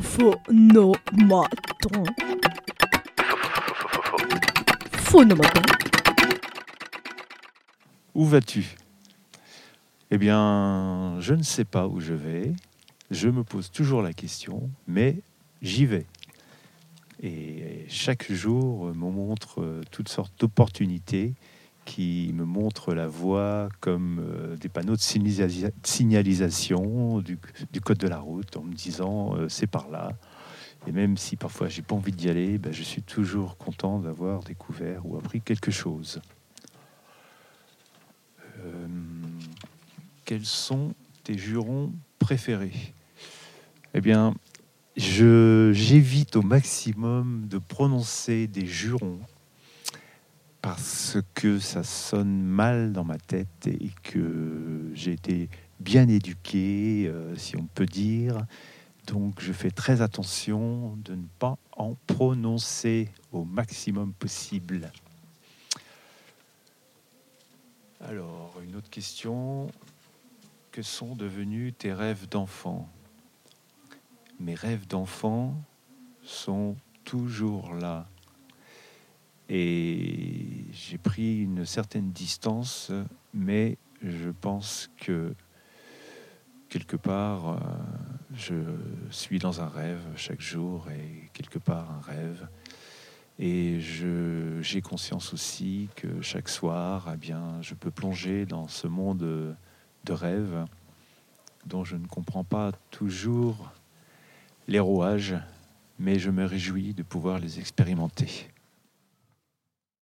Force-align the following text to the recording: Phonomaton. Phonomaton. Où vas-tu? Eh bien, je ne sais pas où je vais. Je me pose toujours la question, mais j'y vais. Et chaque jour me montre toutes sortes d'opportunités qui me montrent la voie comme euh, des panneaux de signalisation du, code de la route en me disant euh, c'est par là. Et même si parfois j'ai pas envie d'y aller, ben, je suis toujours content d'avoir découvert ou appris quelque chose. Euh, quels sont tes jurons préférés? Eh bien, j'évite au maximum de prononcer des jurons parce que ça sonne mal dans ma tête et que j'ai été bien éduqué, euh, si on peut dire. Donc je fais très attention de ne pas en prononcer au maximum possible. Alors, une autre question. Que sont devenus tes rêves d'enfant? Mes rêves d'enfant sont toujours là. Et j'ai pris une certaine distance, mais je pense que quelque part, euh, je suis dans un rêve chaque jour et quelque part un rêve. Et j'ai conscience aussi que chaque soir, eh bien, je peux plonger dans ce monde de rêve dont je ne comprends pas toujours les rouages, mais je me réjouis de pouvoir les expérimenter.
Phonomaton. 0.00 0.94
Phonomaton. 4.92 5.62
Où 8.14 8.24
vas-tu? 8.24 8.76
Eh 10.10 10.18
bien, 10.18 11.16
je 11.20 11.34
ne 11.34 11.42
sais 11.42 11.64
pas 11.64 11.86
où 11.86 12.00
je 12.00 12.14
vais. 12.14 12.52
Je 13.10 13.28
me 13.28 13.44
pose 13.44 13.70
toujours 13.70 14.00
la 14.00 14.14
question, 14.14 14.70
mais 14.86 15.18
j'y 15.60 15.84
vais. 15.84 16.06
Et 17.22 17.84
chaque 17.88 18.32
jour 18.32 18.86
me 18.86 19.10
montre 19.10 19.82
toutes 19.90 20.08
sortes 20.08 20.32
d'opportunités 20.40 21.34
qui 21.84 22.32
me 22.34 22.44
montrent 22.44 22.94
la 22.94 23.06
voie 23.06 23.68
comme 23.80 24.20
euh, 24.20 24.56
des 24.56 24.68
panneaux 24.68 24.96
de 24.96 25.00
signalisation 25.00 27.20
du, 27.20 27.38
code 27.80 27.98
de 27.98 28.08
la 28.08 28.18
route 28.18 28.56
en 28.56 28.62
me 28.62 28.72
disant 28.72 29.36
euh, 29.36 29.48
c'est 29.48 29.66
par 29.66 29.90
là. 29.90 30.12
Et 30.86 30.92
même 30.92 31.16
si 31.16 31.36
parfois 31.36 31.68
j'ai 31.68 31.82
pas 31.82 31.94
envie 31.94 32.12
d'y 32.12 32.28
aller, 32.28 32.58
ben, 32.58 32.72
je 32.72 32.82
suis 32.82 33.02
toujours 33.02 33.56
content 33.56 33.98
d'avoir 33.98 34.42
découvert 34.42 35.06
ou 35.06 35.16
appris 35.16 35.40
quelque 35.40 35.70
chose. 35.70 36.20
Euh, 38.60 38.86
quels 40.24 40.46
sont 40.46 40.94
tes 41.24 41.36
jurons 41.36 41.92
préférés? 42.18 42.94
Eh 43.94 44.00
bien, 44.00 44.34
j'évite 44.96 46.36
au 46.36 46.42
maximum 46.42 47.46
de 47.48 47.58
prononcer 47.58 48.46
des 48.46 48.66
jurons 48.66 49.18
parce 50.74 51.18
que 51.34 51.58
ça 51.58 51.84
sonne 51.84 52.42
mal 52.42 52.94
dans 52.94 53.04
ma 53.04 53.18
tête 53.18 53.66
et 53.66 53.90
que 54.02 54.90
j'ai 54.94 55.12
été 55.12 55.50
bien 55.80 56.08
éduqué, 56.08 57.04
euh, 57.08 57.36
si 57.36 57.58
on 57.58 57.66
peut 57.66 57.84
dire. 57.84 58.46
Donc 59.06 59.42
je 59.42 59.52
fais 59.52 59.70
très 59.70 60.00
attention 60.00 60.96
de 61.04 61.14
ne 61.14 61.26
pas 61.38 61.58
en 61.76 61.94
prononcer 62.06 63.10
au 63.32 63.44
maximum 63.44 64.14
possible. 64.14 64.90
Alors, 68.00 68.58
une 68.66 68.74
autre 68.74 68.88
question. 68.88 69.70
Que 70.70 70.80
sont 70.80 71.14
devenus 71.14 71.74
tes 71.76 71.92
rêves 71.92 72.26
d'enfant? 72.30 72.88
Mes 74.40 74.54
rêves 74.54 74.86
d'enfant 74.86 75.54
sont 76.22 76.76
toujours 77.04 77.74
là. 77.74 78.08
Et 79.54 80.31
j'ai 80.72 80.96
pris 80.96 81.42
une 81.42 81.66
certaine 81.66 82.12
distance, 82.12 82.90
mais 83.34 83.76
je 84.02 84.30
pense 84.30 84.90
que 84.96 85.34
quelque 86.70 86.96
part, 86.96 87.50
euh, 87.50 87.58
je 88.34 88.54
suis 89.10 89.38
dans 89.38 89.60
un 89.60 89.68
rêve 89.68 90.00
chaque 90.16 90.40
jour 90.40 90.90
et 90.90 91.28
quelque 91.34 91.58
part 91.58 91.90
un 91.90 92.00
rêve. 92.00 92.48
Et 93.38 93.80
j'ai 93.80 94.80
conscience 94.80 95.34
aussi 95.34 95.88
que 95.94 96.22
chaque 96.22 96.48
soir, 96.48 97.10
eh 97.12 97.16
bien, 97.16 97.60
je 97.60 97.74
peux 97.74 97.90
plonger 97.90 98.46
dans 98.46 98.68
ce 98.68 98.86
monde 98.86 99.56
de 100.04 100.12
rêve 100.12 100.64
dont 101.66 101.84
je 101.84 101.96
ne 101.96 102.06
comprends 102.06 102.44
pas 102.44 102.72
toujours 102.90 103.72
les 104.68 104.80
rouages, 104.80 105.36
mais 105.98 106.18
je 106.18 106.30
me 106.30 106.44
réjouis 106.44 106.94
de 106.94 107.02
pouvoir 107.02 107.38
les 107.38 107.58
expérimenter. 107.58 108.48